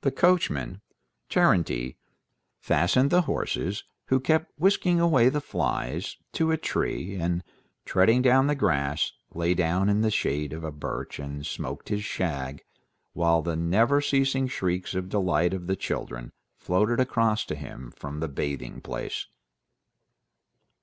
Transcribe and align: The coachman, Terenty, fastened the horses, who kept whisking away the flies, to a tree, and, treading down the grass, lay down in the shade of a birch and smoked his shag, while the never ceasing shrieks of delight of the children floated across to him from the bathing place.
The 0.00 0.10
coachman, 0.10 0.80
Terenty, 1.28 1.98
fastened 2.58 3.10
the 3.10 3.20
horses, 3.28 3.84
who 4.06 4.20
kept 4.20 4.58
whisking 4.58 5.00
away 5.00 5.28
the 5.28 5.42
flies, 5.42 6.16
to 6.32 6.50
a 6.50 6.56
tree, 6.56 7.14
and, 7.16 7.44
treading 7.84 8.22
down 8.22 8.46
the 8.46 8.54
grass, 8.54 9.12
lay 9.34 9.52
down 9.52 9.90
in 9.90 10.00
the 10.00 10.10
shade 10.10 10.54
of 10.54 10.64
a 10.64 10.72
birch 10.72 11.18
and 11.18 11.44
smoked 11.44 11.90
his 11.90 12.04
shag, 12.06 12.64
while 13.12 13.42
the 13.42 13.54
never 13.54 14.00
ceasing 14.00 14.48
shrieks 14.48 14.94
of 14.94 15.10
delight 15.10 15.52
of 15.52 15.66
the 15.66 15.76
children 15.76 16.32
floated 16.56 16.98
across 16.98 17.44
to 17.44 17.54
him 17.54 17.90
from 17.96 18.20
the 18.20 18.28
bathing 18.28 18.80
place. 18.80 19.26